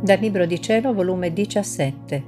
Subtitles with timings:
[0.00, 2.24] Dal Libro di Cielo, volume 17,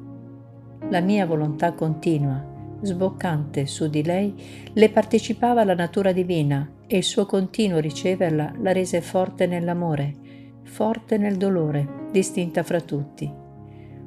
[0.88, 4.33] La mia volontà continua, sboccante su di lei,
[4.73, 10.15] le partecipava la natura divina e il suo continuo riceverla la rese forte nell'amore,
[10.62, 13.29] forte nel dolore, distinta fra tutti.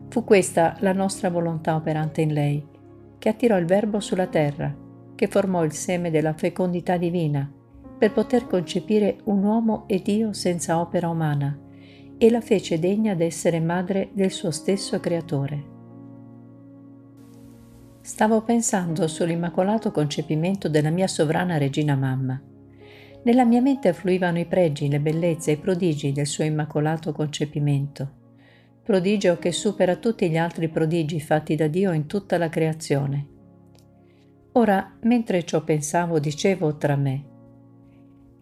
[0.08, 2.72] Fu questa la nostra volontà operante in lei
[3.24, 4.76] che attirò il Verbo sulla terra,
[5.16, 7.50] che formò il seme della fecondità divina,
[7.98, 11.58] per poter concepire un uomo e Dio senza opera umana,
[12.18, 15.64] e la fece degna d'essere madre del suo stesso creatore.
[18.02, 22.42] Stavo pensando sull'immacolato concepimento della mia sovrana regina mamma.
[23.24, 28.22] Nella mia mente affluivano i pregi, le bellezze e i prodigi del suo immacolato concepimento
[28.84, 33.28] prodigio che supera tutti gli altri prodigi fatti da Dio in tutta la creazione.
[34.54, 37.24] Ora, mentre ciò pensavo, dicevo tra me,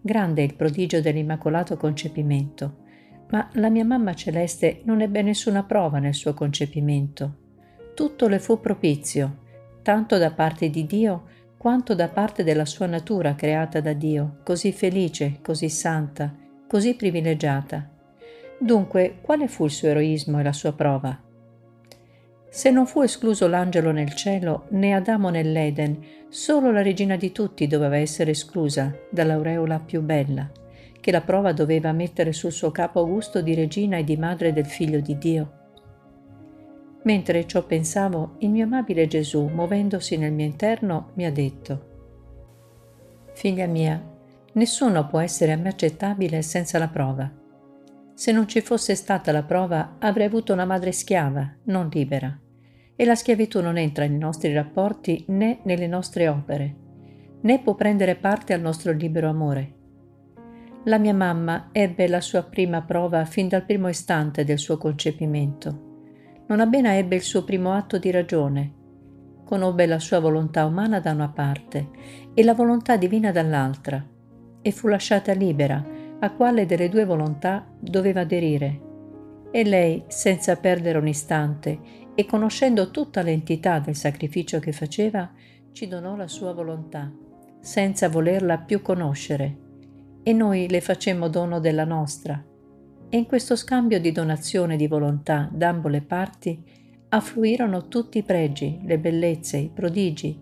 [0.00, 2.80] grande è il prodigio dell'immacolato concepimento,
[3.30, 7.36] ma la mia mamma celeste non ebbe nessuna prova nel suo concepimento.
[7.94, 9.38] Tutto le fu propizio,
[9.82, 14.72] tanto da parte di Dio quanto da parte della sua natura creata da Dio, così
[14.72, 16.34] felice, così santa,
[16.66, 17.91] così privilegiata.
[18.62, 21.18] Dunque, quale fu il suo eroismo e la sua prova?
[22.48, 27.66] Se non fu escluso l'angelo nel cielo, né Adamo nell'Eden, solo la regina di tutti
[27.66, 30.48] doveva essere esclusa dall'aureola più bella,
[31.00, 34.66] che la prova doveva mettere sul suo capo augusto di regina e di madre del
[34.66, 35.52] figlio di Dio.
[37.02, 41.90] Mentre ciò pensavo, il mio amabile Gesù, muovendosi nel mio interno, mi ha detto,
[43.32, 44.00] Figlia mia,
[44.52, 47.40] nessuno può essere a me accettabile senza la prova.
[48.14, 52.38] Se non ci fosse stata la prova, avrei avuto una madre schiava, non libera.
[52.94, 56.76] E la schiavitù non entra nei nostri rapporti né nelle nostre opere,
[57.40, 59.74] né può prendere parte al nostro libero amore.
[60.84, 65.90] La mia mamma ebbe la sua prima prova fin dal primo istante del suo concepimento.
[66.48, 68.74] Non appena ebbe il suo primo atto di ragione,
[69.44, 71.88] conobbe la sua volontà umana da una parte
[72.34, 74.04] e la volontà divina dall'altra,
[74.60, 75.84] e fu lasciata libera
[76.22, 78.90] a quale delle due volontà doveva aderire.
[79.50, 81.78] E lei, senza perdere un istante
[82.14, 85.30] e conoscendo tutta l'entità del sacrificio che faceva,
[85.72, 87.12] ci donò la sua volontà,
[87.60, 89.58] senza volerla più conoscere,
[90.22, 92.42] e noi le facemmo dono della nostra.
[93.08, 96.62] E in questo scambio di donazione di volontà d'ambo le parti
[97.08, 100.38] affluirono tutti i pregi, le bellezze, i prodigi,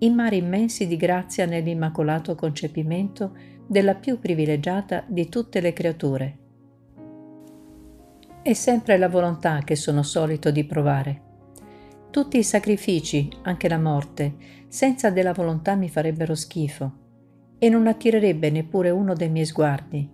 [0.00, 6.38] i mari immensi di grazia nell'immacolato concepimento della più privilegiata di tutte le creature.
[8.42, 11.20] È sempre la volontà che sono solito di provare.
[12.10, 14.34] Tutti i sacrifici, anche la morte,
[14.66, 16.92] senza della volontà mi farebbero schifo
[17.60, 20.10] e non attirerebbe neppure uno dei miei sguardi.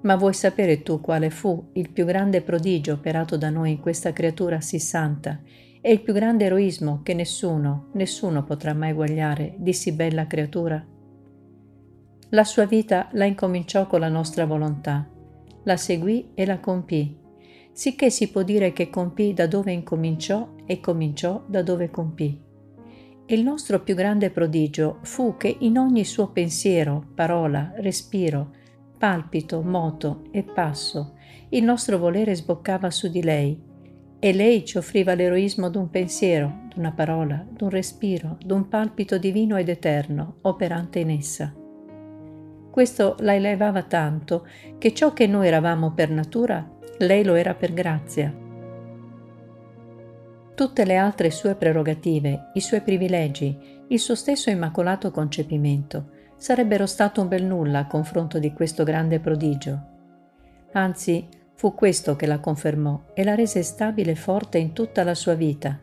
[0.00, 4.14] Ma vuoi sapere tu quale fu il più grande prodigio operato da noi in questa
[4.14, 5.38] creatura sì santa
[5.82, 10.82] e il più grande eroismo che nessuno, nessuno potrà mai guagliare di sì bella creatura?
[12.32, 15.04] La sua vita la incominciò con la nostra volontà,
[15.64, 17.18] la seguì e la compì,
[17.72, 22.40] sicché si può dire che compì da dove incominciò e cominciò da dove compì.
[23.26, 28.52] Il nostro più grande prodigio fu che in ogni suo pensiero, parola, respiro,
[28.96, 31.14] palpito, moto e passo,
[31.48, 33.60] il nostro volere sboccava su di lei,
[34.20, 39.68] e lei ci offriva l'eroismo d'un pensiero, d'una parola, d'un respiro, d'un palpito divino ed
[39.68, 41.59] eterno, operante in essa.
[42.70, 44.46] Questo la elevava tanto
[44.78, 46.64] che ciò che noi eravamo per natura,
[46.98, 48.32] lei lo era per grazia.
[50.54, 57.20] Tutte le altre sue prerogative, i suoi privilegi, il suo stesso immacolato concepimento, sarebbero stato
[57.20, 59.86] un bel nulla a confronto di questo grande prodigio.
[60.72, 65.14] Anzi, fu questo che la confermò e la rese stabile e forte in tutta la
[65.14, 65.76] sua vita.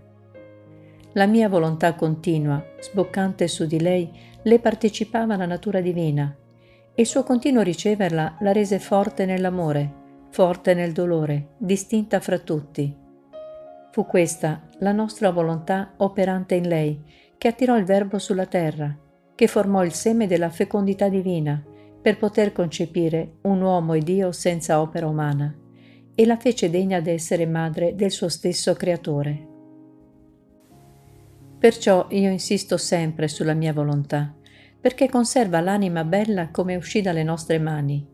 [1.13, 4.10] La mia volontà continua, sboccante su di lei,
[4.44, 6.33] le partecipava la natura divina
[6.97, 12.91] e il suo continuo riceverla la rese forte nell'amore, forte nel dolore, distinta fra tutti.
[13.91, 16.99] Fu questa la nostra volontà operante in lei,
[17.38, 18.97] che attirò il Verbo sulla terra,
[19.35, 21.63] che formò il seme della fecondità divina,
[22.01, 25.55] per poter concepire un uomo e Dio senza opera umana,
[26.15, 29.47] e la fece degna d'essere madre del suo stesso creatore.
[31.59, 34.33] Perciò io insisto sempre sulla mia volontà,
[34.79, 38.06] perché conserva l'anima bella come uscì dalle nostre mani,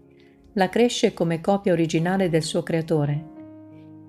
[0.53, 3.31] la cresce come copia originale del suo creatore.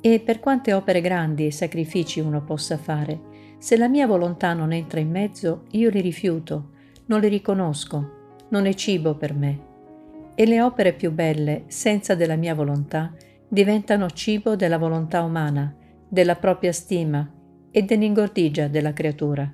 [0.00, 3.32] E per quante opere grandi e sacrifici uno possa fare,
[3.64, 6.72] Se la mia volontà non entra in mezzo, io li rifiuto,
[7.06, 9.58] non li riconosco, non è cibo per me.
[10.34, 13.14] E le opere più belle, senza della mia volontà,
[13.48, 15.74] diventano cibo della volontà umana,
[16.06, 17.26] della propria stima
[17.70, 19.50] e dell'ingordigia della creatura.